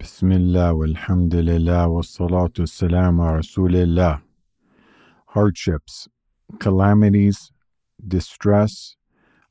[0.00, 4.22] Bismillah, walhamdulillah, wassalatu wassalam ala rasulillah.
[5.34, 6.08] Hardships,
[6.58, 7.52] calamities,
[8.08, 8.96] distress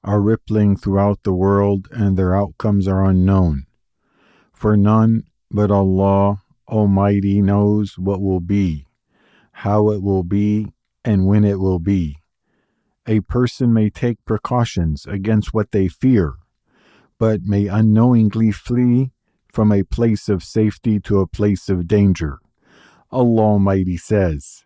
[0.04, 3.67] are rippling throughout the world and their outcomes are unknown.
[4.51, 8.88] For none but Allah Almighty knows what will be,
[9.52, 10.74] how it will be,
[11.06, 12.18] and when it will be.
[13.06, 16.38] A person may take precautions against what they fear,
[17.20, 19.12] but may unknowingly flee
[19.52, 22.40] from a place of safety to a place of danger.
[23.12, 24.66] Allah Almighty says,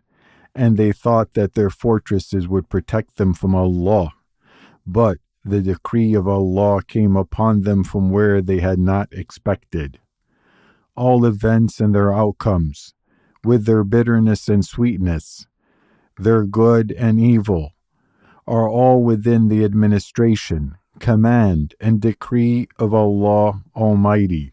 [0.53, 4.11] And they thought that their fortresses would protect them from Allah,
[4.85, 9.99] but the decree of Allah came upon them from where they had not expected.
[10.95, 12.93] All events and their outcomes,
[13.43, 15.47] with their bitterness and sweetness,
[16.17, 17.71] their good and evil,
[18.47, 24.52] are all within the administration, command, and decree of Allah Almighty.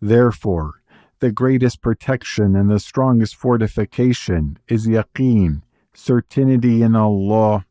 [0.00, 0.80] Therefore,
[1.20, 7.66] the greatest protection and the strongest fortification is yaqeen, certainty in Allah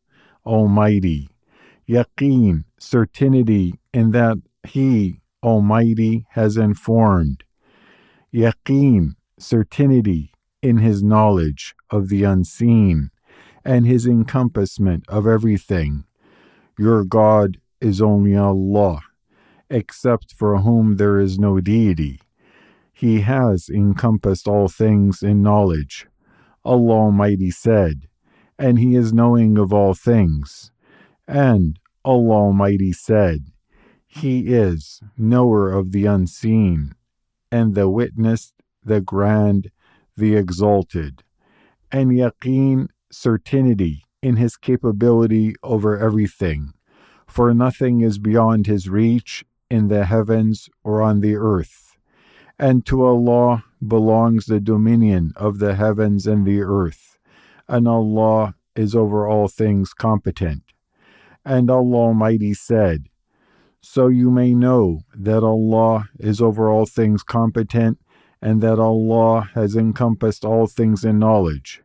[0.46, 1.28] Almighty.
[1.88, 7.42] Yaqeen, certainty in that He Almighty has informed.
[8.32, 13.10] Yaqeen, certainty in His knowledge of the unseen
[13.64, 16.04] and His encompassment of everything.
[16.78, 19.02] Your God is only Allah
[19.70, 22.20] except for whom there is no deity.
[22.92, 26.06] He has encompassed all things in knowledge.
[26.64, 28.08] Allah Almighty said,
[28.58, 30.70] and He is knowing of all things.
[31.26, 33.46] And Allah Almighty said,
[34.06, 36.94] He is knower of the unseen,
[37.50, 38.52] and the witnessed,
[38.84, 39.70] the grand,
[40.16, 41.22] the exalted.
[41.90, 46.74] And yaqeen, certainty in His capability over everything,
[47.26, 51.96] for nothing is beyond His reach in the heavens or on the earth.
[52.58, 57.18] And to Allah belongs the dominion of the heavens and the earth,
[57.68, 60.62] and Allah is over all things competent.
[61.44, 63.06] And Allah Almighty said,
[63.80, 67.98] So you may know that Allah is over all things competent,
[68.42, 71.82] and that Allah has encompassed all things in knowledge.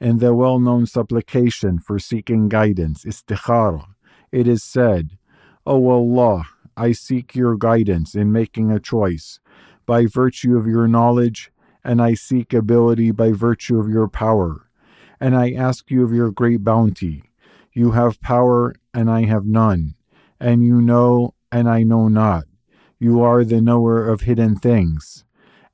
[0.00, 3.86] In the well known supplication for seeking guidance, istikhara,
[4.30, 5.18] it is said,
[5.66, 6.46] O Allah,
[6.76, 9.40] I seek your guidance in making a choice
[9.86, 11.52] by virtue of your knowledge,
[11.84, 14.68] and I seek ability by virtue of your power.
[15.20, 17.24] And I ask you of your great bounty.
[17.72, 19.94] You have power, and I have none,
[20.40, 22.44] and you know, and I know not.
[22.98, 25.24] You are the knower of hidden things.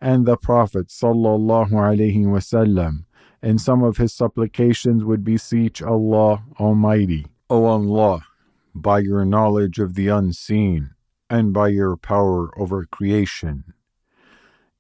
[0.01, 3.05] And the Prophet sallallahu alaihi wasallam,
[3.43, 8.25] in some of his supplications, would beseech Allah Almighty, O Allah,
[8.83, 10.91] by your knowledge of the unseen,
[11.29, 13.75] and by your power over creation.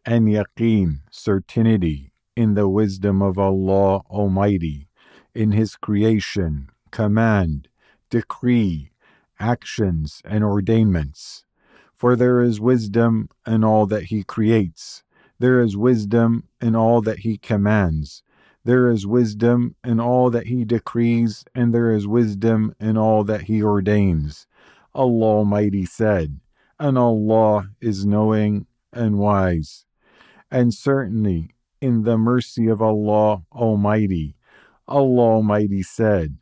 [0.05, 4.89] And yaqeen, certainty, in the wisdom of Allah Almighty,
[5.34, 7.69] in His creation, command,
[8.09, 8.91] decree,
[9.39, 11.44] actions, and ordainments.
[11.94, 15.05] For there is wisdom in all that He creates,
[15.39, 18.22] there is wisdom in all that He commands,
[18.65, 23.43] there is wisdom in all that he decrees, and there is wisdom in all that
[23.43, 24.47] he ordains.
[24.94, 26.41] Allah Almighty said,
[26.78, 29.84] and Allah is knowing and wise.
[30.50, 31.50] And certainly,
[31.81, 34.37] in the mercy of Allah Almighty,
[34.88, 36.37] Allah Almighty said,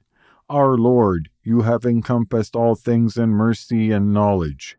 [0.49, 4.79] Our Lord, you have encompassed all things in mercy and knowledge.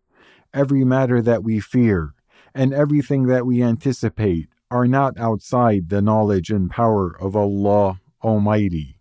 [0.54, 2.14] Every matter that we fear,
[2.56, 9.00] and everything that we anticipate, are not outside the knowledge and power of Allah Almighty.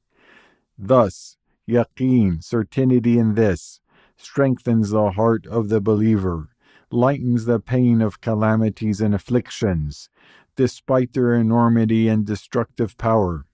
[0.79, 1.37] Thus,
[1.69, 3.81] yaqeen, certainty in this,
[4.17, 6.51] strengthens the heart of the believer,
[6.91, 10.09] lightens the pain of calamities and afflictions,
[10.57, 13.45] despite their enormity and destructive power.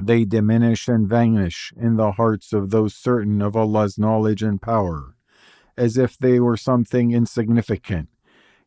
[0.00, 5.16] They diminish and vanish in the hearts of those certain of Allah's knowledge and power,
[5.76, 8.08] as if they were something insignificant.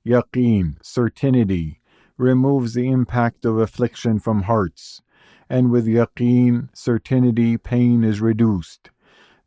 [0.05, 1.81] Yaqeen, certainty,
[2.17, 5.01] removes the impact of affliction from hearts,
[5.49, 8.89] and with yaqeen, certainty, pain is reduced.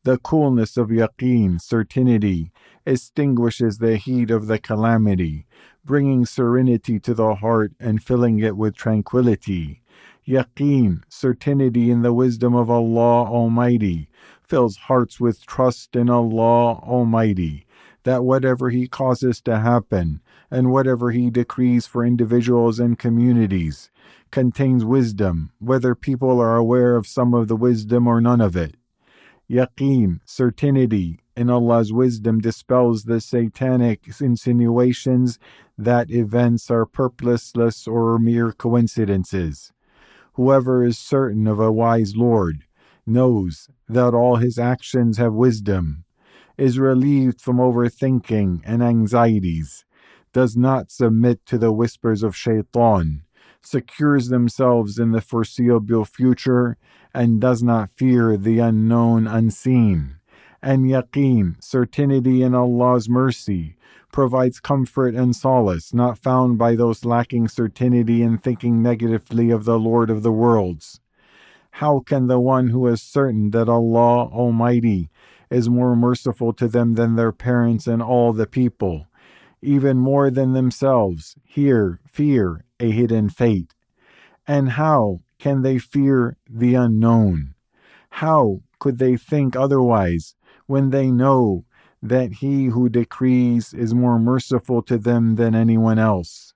[0.05, 2.53] The coolness of yaqeen, certainty,
[2.87, 5.47] extinguishes the heat of the calamity,
[5.85, 9.83] bringing serenity to the heart and filling it with tranquility.
[10.27, 14.09] Yaqeen, certainty in the wisdom of Allah Almighty,
[14.43, 17.67] fills hearts with trust in Allah Almighty,
[18.05, 20.21] that whatever He causes to happen,
[20.51, 23.91] and whatever he decrees for individuals and communities
[24.31, 28.75] contains wisdom, whether people are aware of some of the wisdom or none of it.
[29.49, 35.39] Yaqeen, certainty, in Allah's wisdom dispels the satanic insinuations
[35.77, 39.73] that events are purposeless or mere coincidences.
[40.35, 42.65] Whoever is certain of a wise Lord
[43.07, 46.05] knows that all his actions have wisdom,
[46.61, 49.87] is relieved from overthinking and anxieties,
[50.35, 53.23] does not submit to the whispers of shaitan,
[53.63, 56.77] secures themselves in the foreseeable future,
[57.15, 60.17] and does not fear the unknown unseen.
[60.63, 63.77] And yaqeen, certainty in Allah's mercy,
[64.13, 69.79] provides comfort and solace not found by those lacking certainty in thinking negatively of the
[69.79, 71.01] Lord of the worlds.
[71.71, 75.09] How can the one who is certain that Allah Almighty
[75.51, 79.07] is more merciful to them than their parents and all the people,
[79.61, 83.75] even more than themselves, here fear a hidden fate?
[84.47, 87.55] And how can they fear the unknown?
[88.11, 90.35] How could they think otherwise
[90.67, 91.65] when they know
[92.03, 96.55] that he who decrees is more merciful to them than anyone else?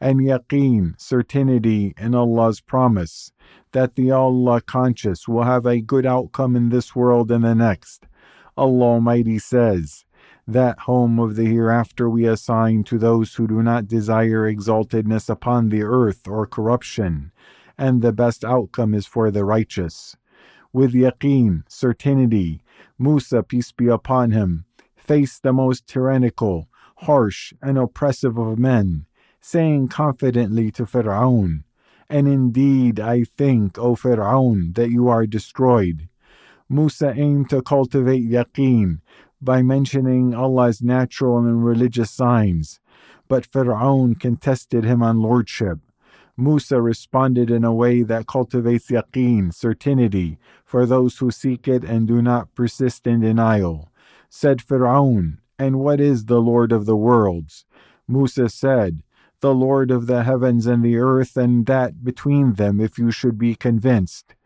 [0.00, 3.32] And yaqeen, certainty in Allah's promise
[3.72, 8.06] that the Allah conscious will have a good outcome in this world and the next.
[8.56, 10.04] Allah Almighty says,
[10.46, 15.68] That home of the hereafter we assign to those who do not desire exaltedness upon
[15.68, 17.32] the earth or corruption,
[17.78, 20.16] and the best outcome is for the righteous.
[20.72, 22.62] With yaqeen, certainty,
[22.98, 29.06] Musa, peace be upon him, faced the most tyrannical, harsh, and oppressive of men,
[29.40, 31.64] saying confidently to Fir'aun,
[32.10, 36.09] And indeed I think, O Fir'aun, that you are destroyed.
[36.72, 39.00] Musa aimed to cultivate yaqeen
[39.42, 42.78] by mentioning Allah's natural and religious signs,
[43.26, 45.80] but Fir'aun contested him on lordship.
[46.36, 52.06] Musa responded in a way that cultivates yaqeen, certainty, for those who seek it and
[52.06, 53.90] do not persist in denial.
[54.28, 57.64] Said Fir'aun, And what is the Lord of the worlds?
[58.06, 59.02] Musa said,
[59.40, 63.38] The Lord of the heavens and the earth, and that between them, if you should
[63.38, 64.36] be convinced.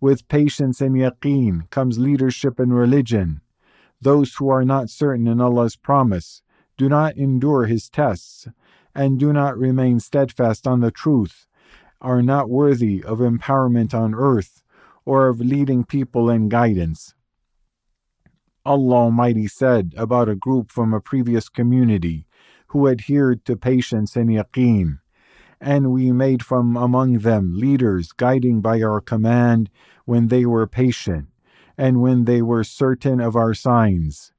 [0.00, 3.42] With patience and yaqeen comes leadership and religion.
[4.00, 6.42] Those who are not certain in Allah's promise
[6.78, 8.48] do not endure His tests
[8.94, 11.46] and do not remain steadfast on the truth,
[12.00, 14.62] are not worthy of empowerment on earth
[15.04, 17.14] or of leading people in guidance.
[18.64, 22.26] Allah Almighty said about a group from a previous community
[22.68, 24.99] who adhered to patience and yaqeen,
[25.60, 29.70] and we made from among them leaders guiding by our command
[30.04, 31.28] when they were patient
[31.76, 34.32] and when they were certain of our signs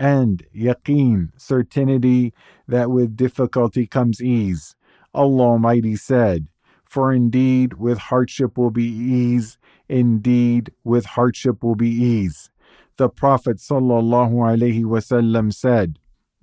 [0.00, 2.32] and yaqeen, certainty
[2.66, 4.74] that with difficulty comes ease.
[5.12, 6.48] Allah Almighty said,
[6.84, 9.58] For indeed with hardship will be ease,
[9.90, 12.48] indeed with hardship will be ease.
[12.96, 15.98] The Prophet ﷺ said,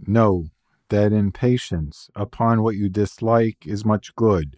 [0.06, 0.46] Know
[0.90, 4.58] that in patience upon what you dislike is much good,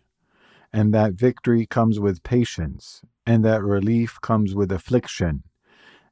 [0.72, 5.44] and that victory comes with patience, and that relief comes with affliction,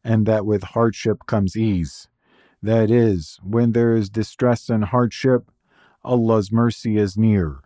[0.03, 2.07] and that with hardship comes ease
[2.61, 5.51] that is, when there is distress and hardship,
[6.03, 7.59] Allah's mercy is near.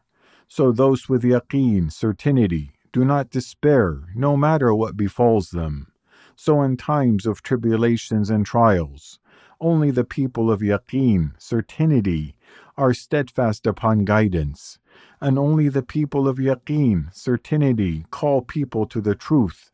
[0.47, 5.87] So those with yaqeen, certainty, do not despair, no matter what befalls them.
[6.35, 9.19] So in times of tribulations and trials,
[9.61, 12.35] only the people of yaqeen, certainty,
[12.77, 14.79] are steadfast upon guidance,
[15.21, 19.71] and only the people of yaqeen, certainty, call people to the truth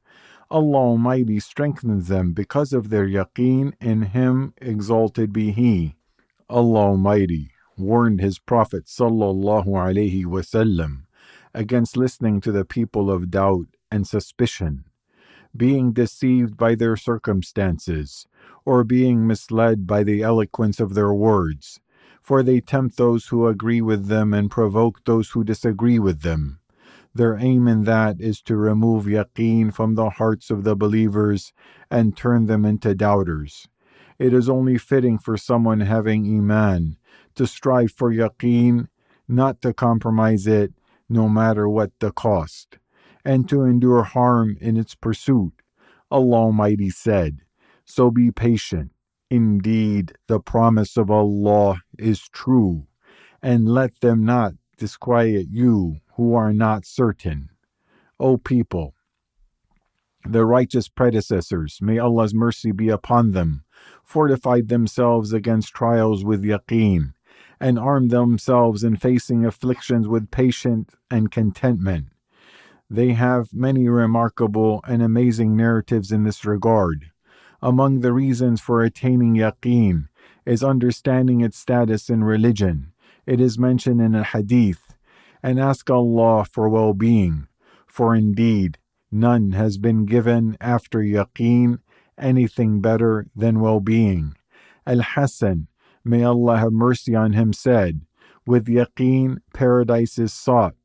[0.50, 5.96] Allah Almighty strengthens them because of their yaqeen in Him, exalted be He.
[6.50, 11.02] Allah Almighty warned His Prophet sallallahu alaihi wasallam
[11.54, 14.86] against listening to the people of doubt and suspicion,
[15.58, 18.28] being deceived by their circumstances,
[18.66, 21.80] or being misled by the eloquence of their words,
[22.22, 26.60] for they tempt those who agree with them and provoke those who disagree with them.
[27.16, 31.52] Their aim in that is to remove yaqeen from the hearts of the believers
[31.90, 33.68] and turn them into doubters.
[34.20, 36.98] It is only fitting for someone having iman
[37.36, 38.88] to strive for yaqeen,
[39.28, 40.74] not to compromise it,
[41.10, 42.78] no matter what the cost,
[43.28, 45.52] and to endure harm in its pursuit.
[46.10, 47.40] Allah Almighty said,
[47.84, 48.92] So be patient.
[49.30, 52.88] Indeed, the promise of Allah is true,
[53.44, 57.50] and let them not disquiet you who are not certain.
[58.18, 58.94] O people,
[60.26, 63.66] the righteous predecessors, may Allah's mercy be upon them,
[64.06, 67.12] fortified themselves against trials with yaqeen,
[67.60, 72.08] and armed themselves in facing afflictions with patience and contentment.
[72.90, 77.12] They have many remarkable and amazing narratives in this regard.
[77.62, 80.08] Among the reasons for attaining yaqeen
[80.46, 82.94] is understanding its status in religion.
[83.26, 84.96] It is mentioned in a hadith,
[85.44, 87.48] and ask Allah for well being,
[87.86, 88.78] for indeed
[89.12, 91.80] none has been given after yaqeen
[92.18, 94.36] anything better than well being.
[94.86, 95.68] Al Hasan,
[96.06, 98.02] may Allah have mercy on him, said,
[98.46, 100.76] With yaqeen, paradise is sought,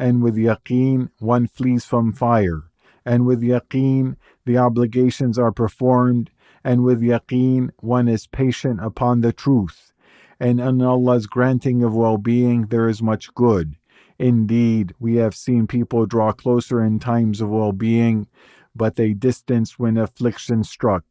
[0.00, 2.62] and with yaqeen, one flees from fire,
[3.04, 4.16] and with yaqeen,
[4.46, 6.30] the obligations are performed,
[6.64, 9.92] and with yaqeen, one is patient upon the truth.
[10.40, 13.76] And in Allah's granting of well being, there is much good.
[14.18, 18.26] Indeed, we have seen people draw closer in times of well being,
[18.74, 21.04] but they distance when affliction struck.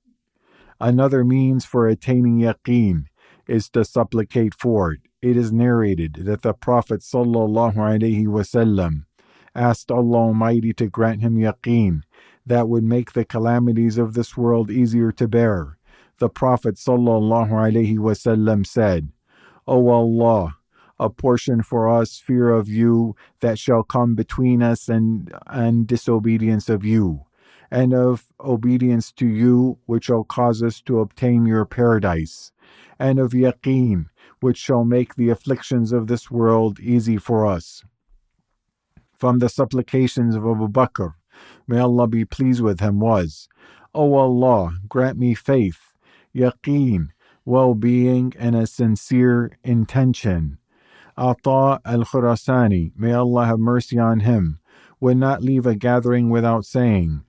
[0.81, 3.05] Another means for attaining yaqeen
[3.47, 5.01] is to supplicate for it.
[5.21, 9.03] It is narrated that the Prophet wasallam
[9.53, 12.03] asked Allah Almighty to grant him yaqeen
[12.45, 15.77] that would make the calamities of this world easier to bear.
[16.19, 19.11] The Prophet wasallam said,
[19.67, 20.55] O Allah,
[20.97, 26.85] apportion for us fear of you that shall come between us and, and disobedience of
[26.85, 27.25] you
[27.71, 32.51] and of obedience to you, which shall cause us to obtain your paradise,
[32.97, 34.05] and of yaqeen,
[34.39, 37.83] which shall make the afflictions of this world easy for us.
[39.13, 41.13] From the supplications of Abu Bakr,
[41.67, 43.47] may Allah be pleased with him, was,
[43.93, 45.93] O Allah, grant me faith,
[46.35, 47.09] yaqeen,
[47.45, 50.57] well being, and a sincere intention.
[51.17, 54.59] Ata al Khurasani, may Allah have mercy on him,
[54.99, 57.23] would not leave a gathering without saying,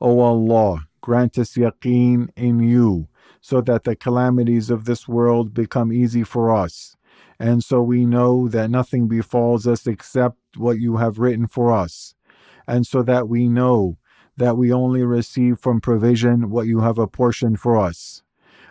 [0.00, 3.08] O Allah, grant us yaqeen in you,
[3.46, 6.96] so that the calamities of this world become easy for us.
[7.38, 12.16] And so we know that nothing befalls us except what you have written for us.
[12.66, 13.98] And so that we know
[14.36, 18.24] that we only receive from provision what you have apportioned for us.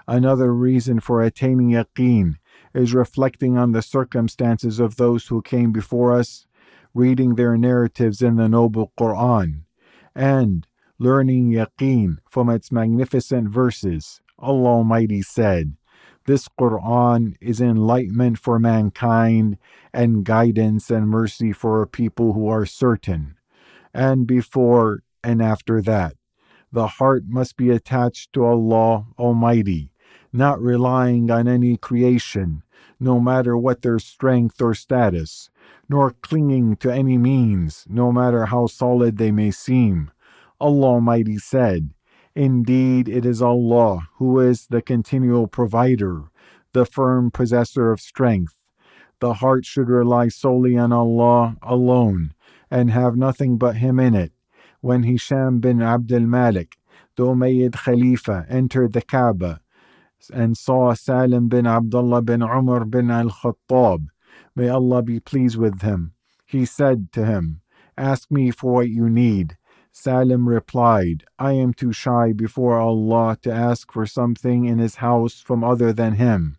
[0.09, 2.35] Another reason for attaining yaqeen
[2.73, 6.47] is reflecting on the circumstances of those who came before us,
[6.93, 9.61] reading their narratives in the noble Quran,
[10.13, 10.67] and
[10.99, 14.19] learning yaqeen from its magnificent verses.
[14.45, 15.75] Allah Almighty said,
[16.27, 19.57] This Quran is enlightenment for mankind
[19.91, 23.37] and guidance and mercy for a people who are certain.
[23.91, 26.13] And before and after that,
[26.71, 29.89] the heart must be attached to Allah Almighty,
[30.31, 32.61] not relying on any creation,
[32.99, 35.49] no matter what their strength or status,
[35.89, 40.11] nor clinging to any means, no matter how solid they may seem
[40.61, 41.89] Allah Almighty said,
[42.35, 46.23] Indeed, it is Allah who is the continual provider,
[46.73, 48.57] the firm possessor of strength.
[49.21, 52.33] The heart should rely solely on Allah alone
[52.69, 54.33] and have nothing but Him in it.
[54.81, 56.75] When Hisham bin Abdul Malik,
[57.15, 59.61] the Umayyad Khalifa, entered the Kaaba
[60.33, 64.07] and saw Salim bin Abdullah bin Umar bin al Khattab,
[64.55, 66.13] may Allah be pleased with him,
[66.45, 67.61] he said to him,
[67.97, 69.55] Ask me for what you need
[69.97, 75.39] Salim replied, I am too shy before Allah to ask for something in his house
[75.39, 76.57] from other than him.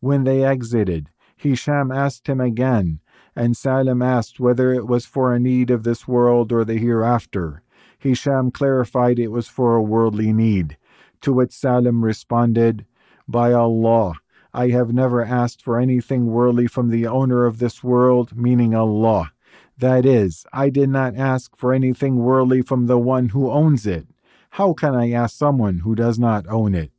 [0.00, 3.00] When they exited, Hisham asked him again,
[3.34, 7.62] and Salim asked whether it was for a need of this world or the hereafter.
[7.98, 10.76] Hisham clarified it was for a worldly need,
[11.22, 12.84] to which Salim responded,
[13.26, 14.16] By Allah,
[14.52, 19.32] I have never asked for anything worldly from the owner of this world, meaning Allah.
[19.78, 24.06] That is, I did not ask for anything worldly from the one who owns it.
[24.50, 26.92] How can I ask someone who does not own it?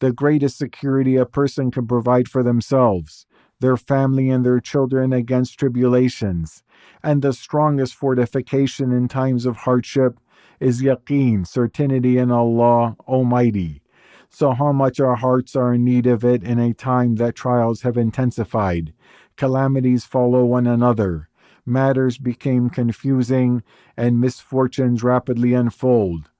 [0.00, 3.26] The greatest security a person can provide for themselves,
[3.60, 6.64] their family, and their children against tribulations,
[7.04, 10.18] and the strongest fortification in times of hardship
[10.58, 13.80] is yaqeen, certainty in Allah Almighty.
[14.28, 17.82] So, how much our hearts are in need of it in a time that trials
[17.82, 18.92] have intensified,
[19.36, 21.28] calamities follow one another,
[21.68, 23.62] matters became confusing
[23.96, 26.30] and misfortunes rapidly unfold.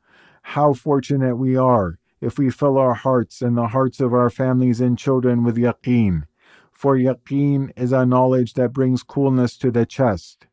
[0.42, 4.80] How fortunate we are if we fill our hearts and the hearts of our families
[4.80, 6.24] and children with yaqeen.
[6.72, 10.46] For yaqeen is a knowledge that brings coolness to the chest.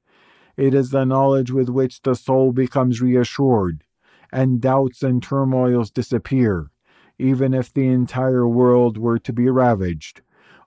[0.58, 3.84] It is the knowledge with which the soul becomes reassured,
[4.32, 6.72] and doubts and turmoils disappear,
[7.20, 10.22] even if the entire world were to be ravaged.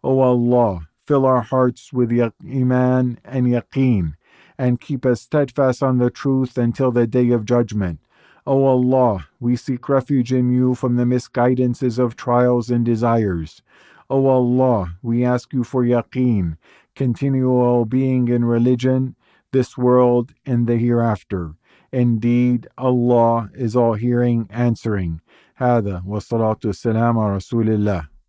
[0.05, 4.14] O Allah, fill our hearts with iman and yaqeen,
[4.58, 8.00] and keep us steadfast on the truth until the day of judgment.
[8.46, 13.62] O Allah, we seek refuge in you from the misguidances of trials and desires.
[14.10, 16.58] O Allah, we ask you for yaqeen,
[16.96, 19.16] continual being in religion,
[19.52, 21.56] this world, and the hereafter.
[21.92, 25.22] Indeed, Allah is all hearing, answering.
[25.58, 28.14] هذا والصلاة والسلام على رسول الله